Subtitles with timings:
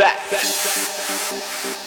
[0.00, 0.30] back.
[0.30, 1.79] back.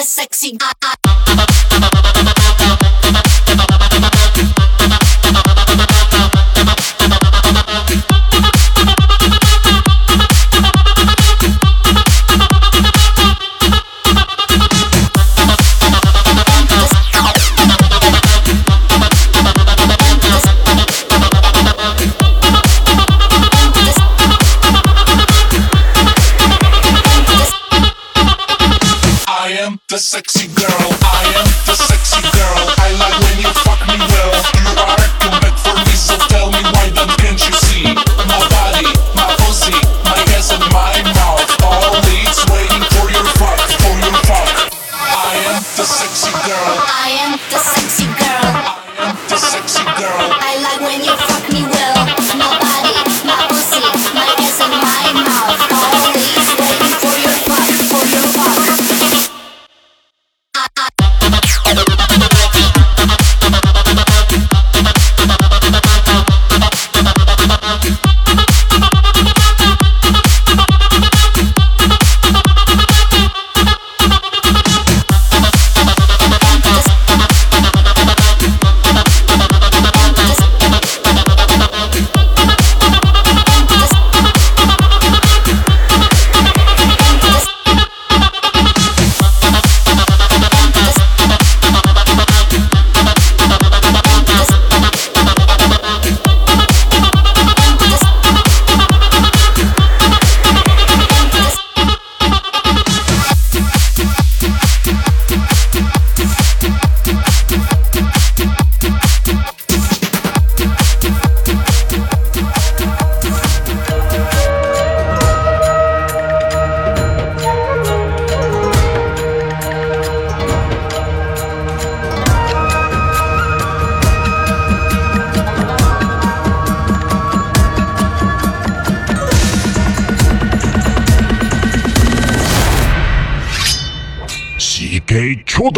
[0.00, 0.56] the sexy.
[0.60, 0.79] I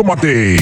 [0.02, 0.56] と待て。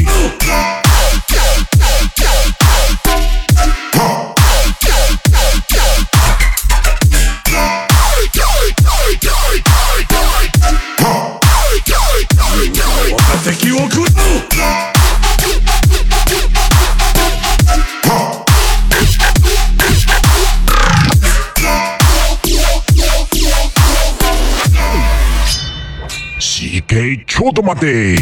[13.43, 13.73] 敵
[27.27, 27.53] ちょっ。
[27.53, 28.17] と待て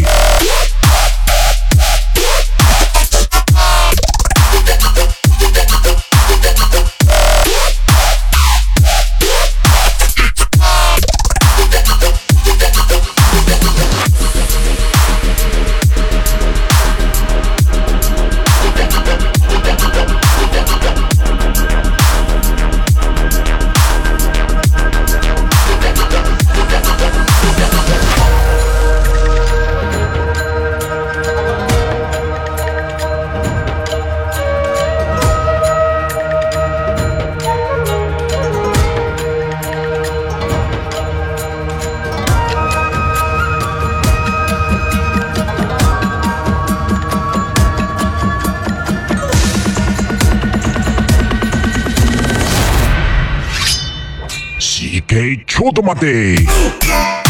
[55.19, 57.28] DJ Chotomate.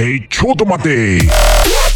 [0.00, 1.89] DJ Chutomate.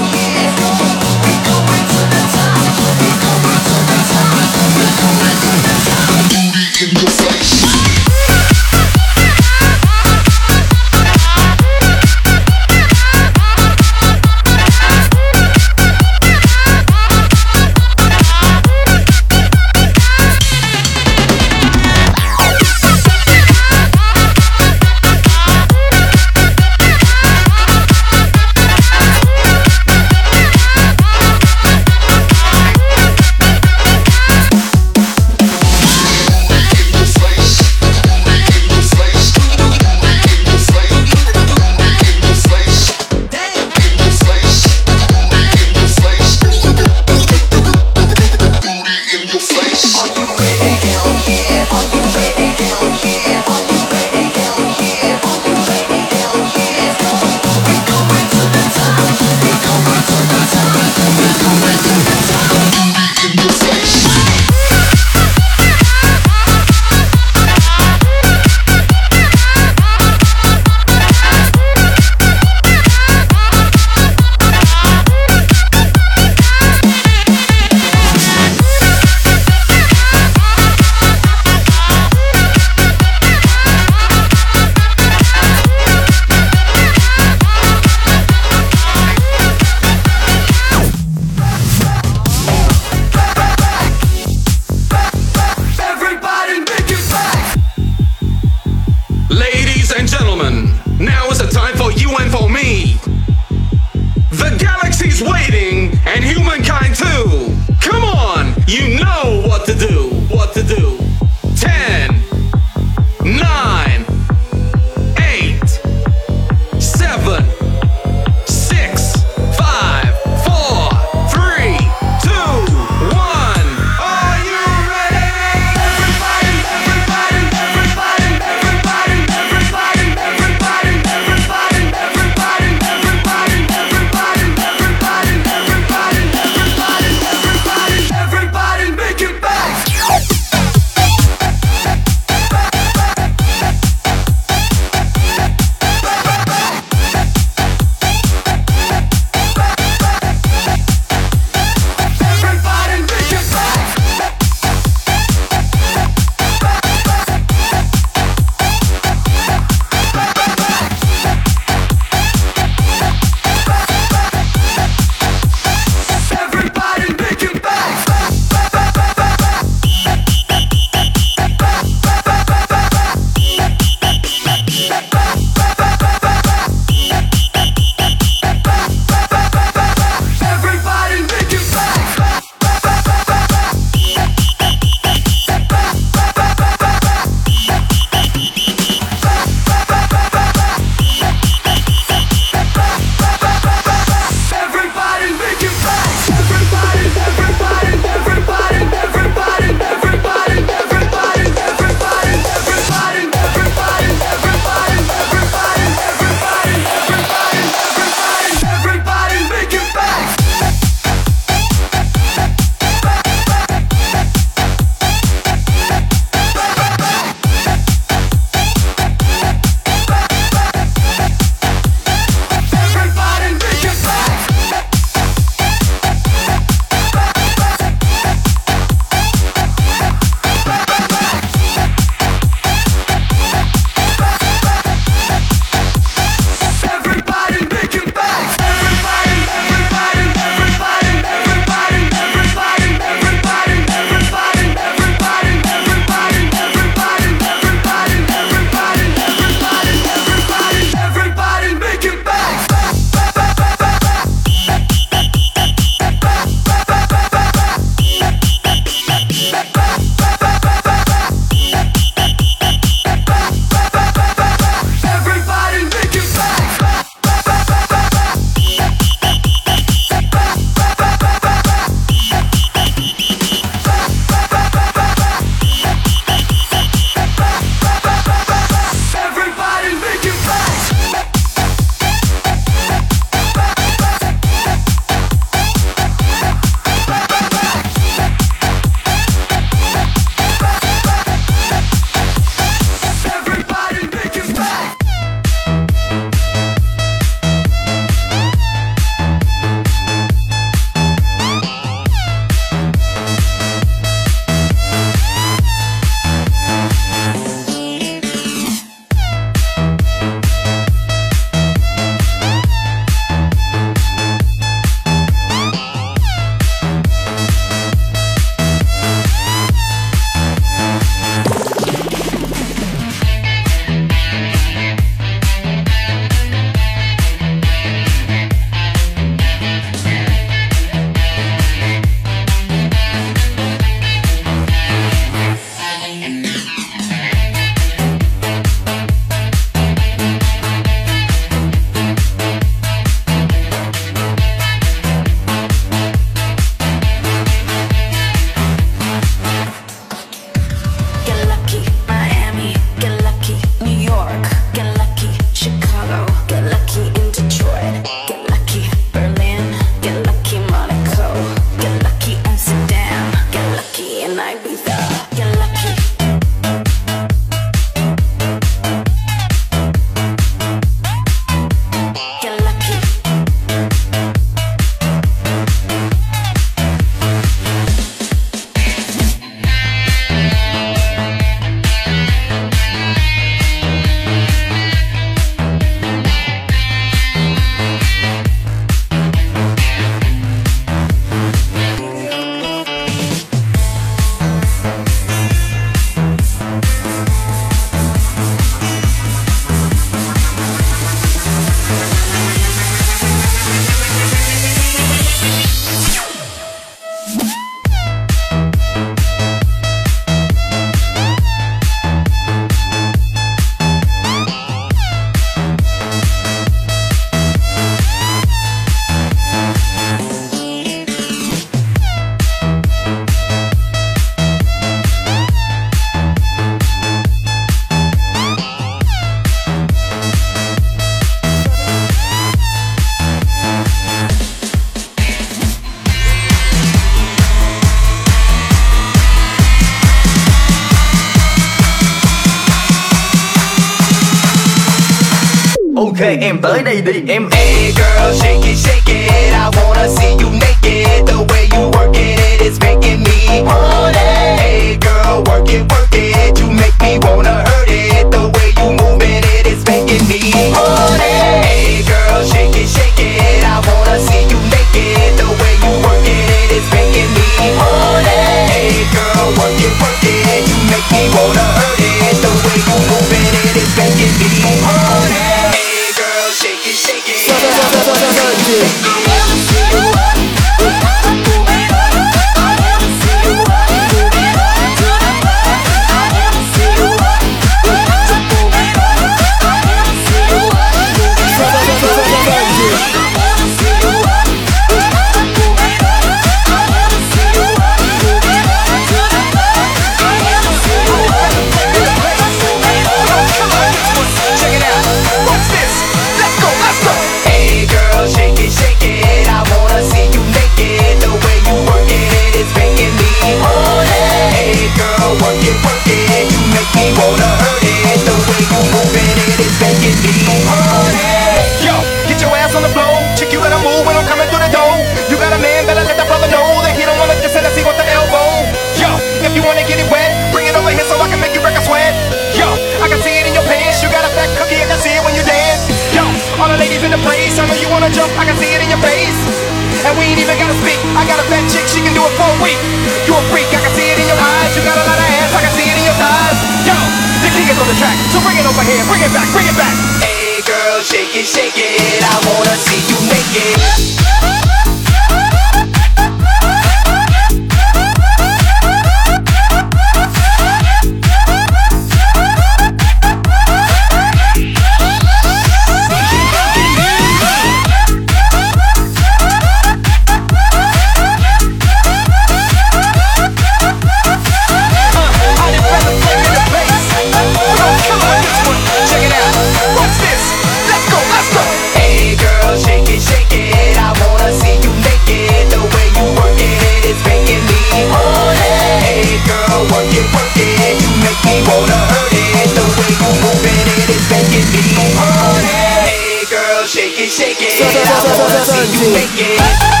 [598.23, 600.00] Sunday.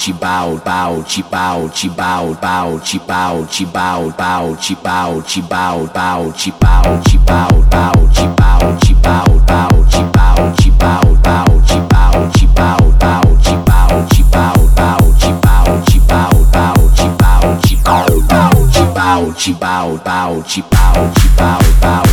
[0.00, 5.20] chi bao bao chi bao chi bao bao chi bao chi bao bao chi bao
[5.26, 10.52] chi bao bao chi bao chi bao bao chi bao chi bao bao chi bao
[10.56, 15.82] chi bao bao chi bao chi bao bao chi bao chi bao bao chi bao
[15.86, 21.10] chi bao bao chi bao chi bao bao chi bao chi bao bao chi bao
[21.14, 22.09] chi bao bao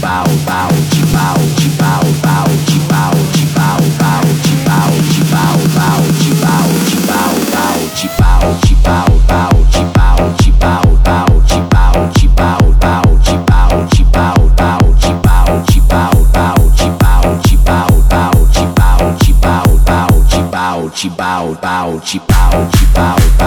[0.00, 0.24] bow,
[21.60, 23.43] bow, chi bow, chi bow, bow.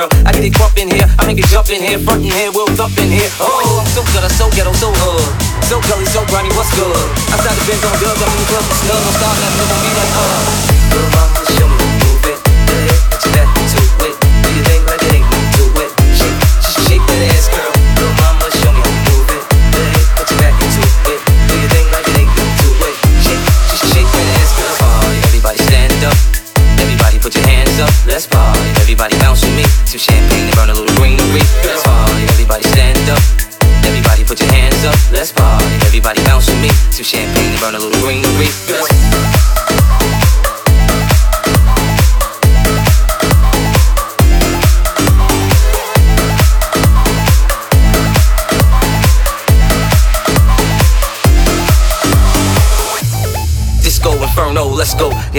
[0.00, 0.08] girl.
[0.24, 2.50] I get it bump in here, I make it jump in here, front in here,
[2.52, 3.28] we'll thump in here.
[3.40, 5.28] Oh, I'm so good, I'm so ghetto, so hood.
[5.68, 6.96] So gully, so grimy, what's good?
[7.32, 9.04] Outside the Benz on girls, I'm in the club with snubs.
[9.04, 10.70] I'm starting to be like, uh.
[10.90, 11.69] Girl, mama, show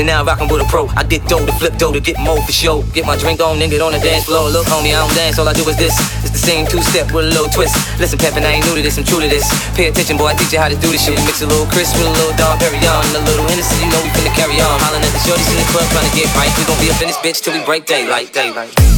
[0.02, 0.90] And now rockin' with a pro.
[0.98, 2.82] I get dough to flip dough to get more for show.
[2.90, 4.50] Get my drink on, get on the dance floor.
[4.50, 5.94] Look, homie, I don't dance, all I do is this.
[6.26, 7.78] It's the same two step with a little twist.
[8.02, 9.46] Listen, Peppin, I ain't new to this, I'm true to this.
[9.78, 11.21] Pay attention, boy, I teach you how to do this shit.
[11.30, 13.13] Mix a little Chris with a little Dom Perignon.
[13.13, 14.73] And a little Hennessy, you know we finna carry on.
[14.82, 16.50] Hollin' at the shorties in the club, trying to get right.
[16.58, 18.90] We gon' be up in this bitch till we break daylight, daylight.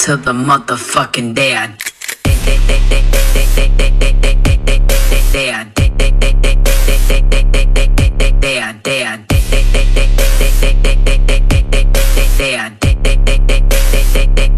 [0.00, 1.76] to the motherfucking day I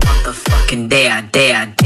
[0.05, 1.82] Motherfucking day I day I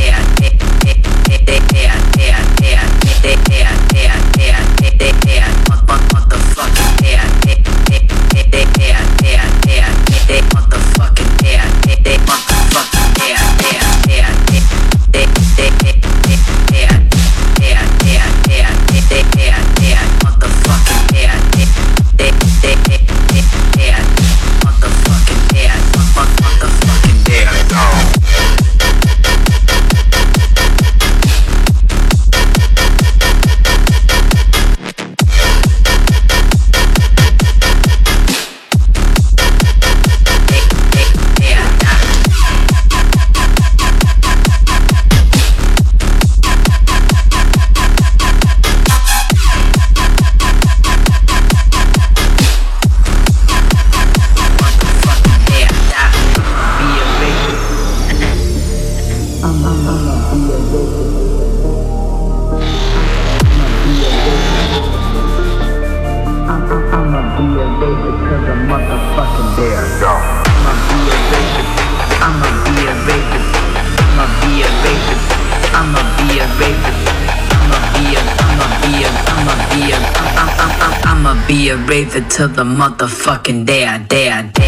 [82.36, 84.65] to the motherfucking day I, day I, day.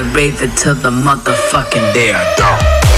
[0.00, 2.89] get raven until the motherfucking day I die.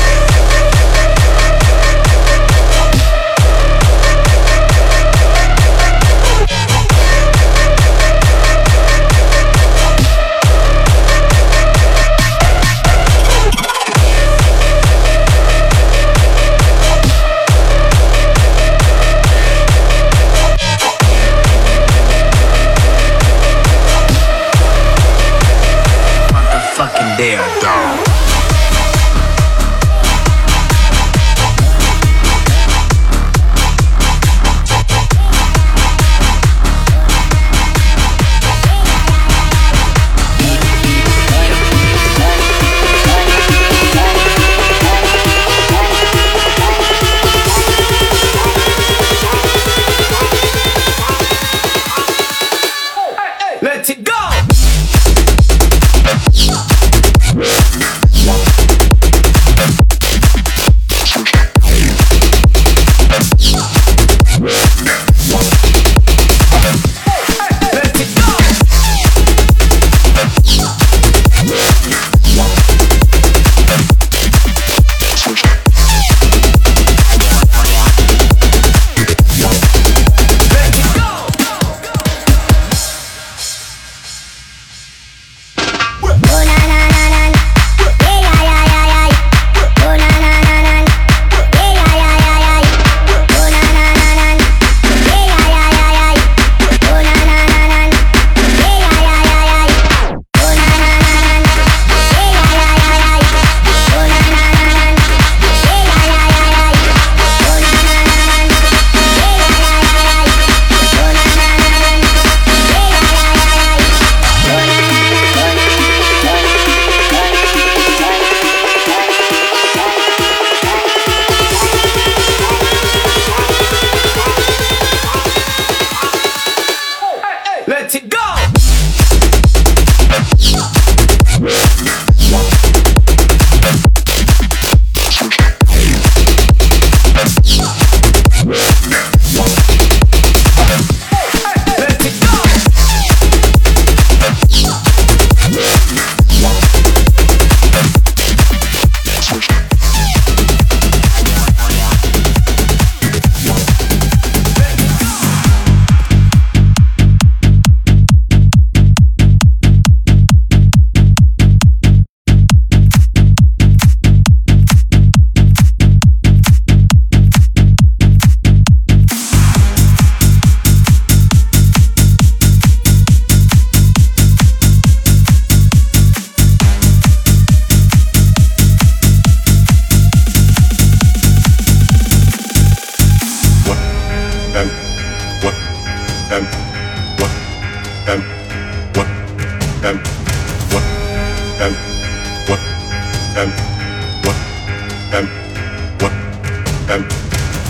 [196.93, 197.05] And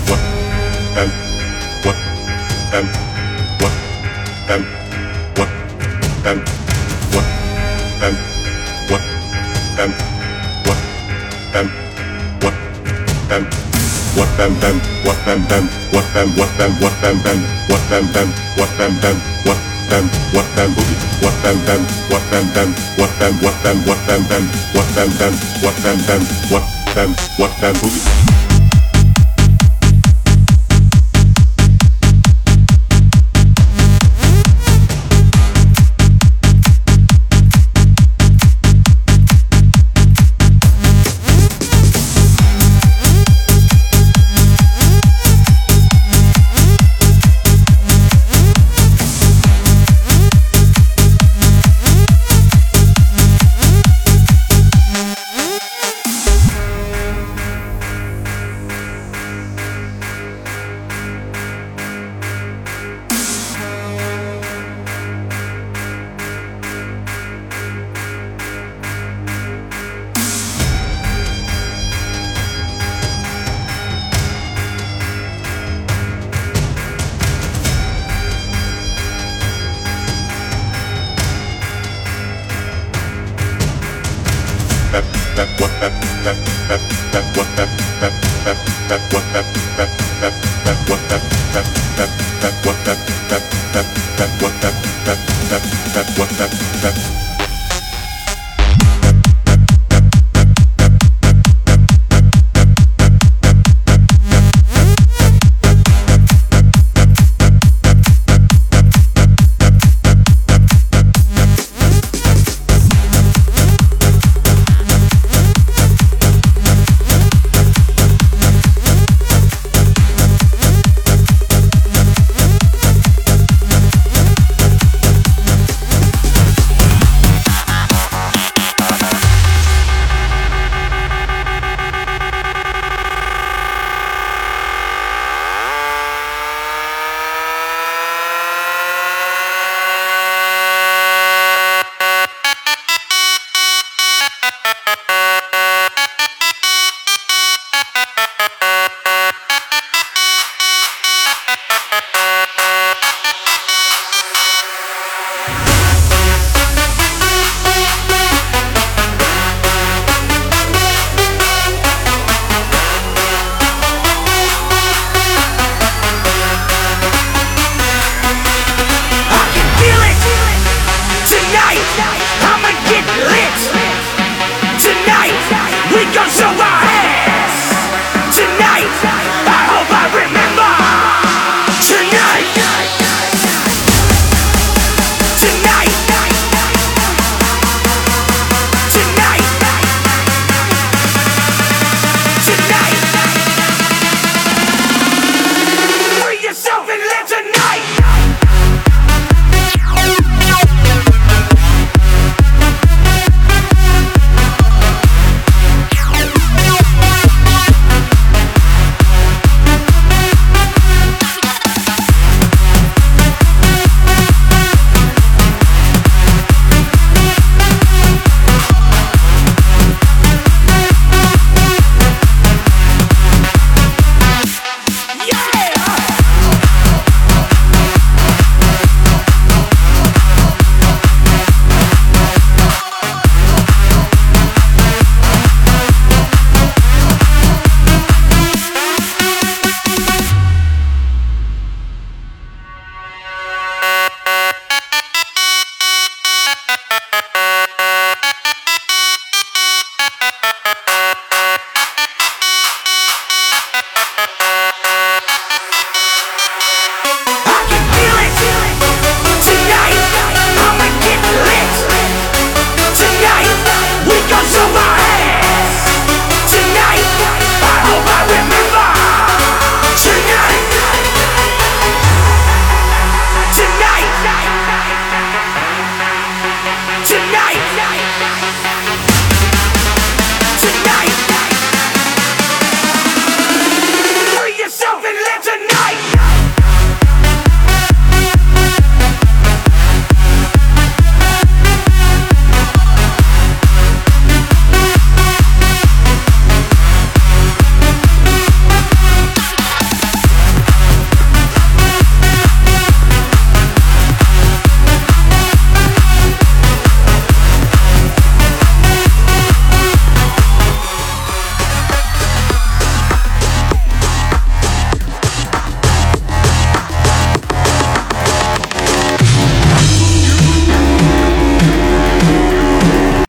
[0.09, 0.19] what
[0.99, 1.11] and
[1.85, 1.95] what
[2.75, 2.87] and
[3.61, 4.03] what and
[4.43, 4.67] what and
[5.37, 5.51] what
[6.11, 6.43] and
[7.13, 7.27] what
[7.93, 8.11] and
[8.73, 9.07] what
[11.39, 12.43] and what
[13.23, 13.39] and
[14.13, 14.75] what them them
[15.07, 18.27] what them them what them what them what them them what them them
[18.59, 19.17] what them them
[19.47, 20.03] what them
[20.35, 22.69] what them boogie what them them what them them
[22.99, 24.43] what them what them what them them
[24.75, 26.21] what them them what them them
[26.51, 27.09] what them
[27.39, 28.32] what them boogie